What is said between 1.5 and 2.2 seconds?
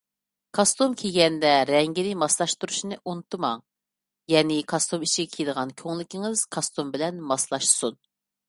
رەڭگىنى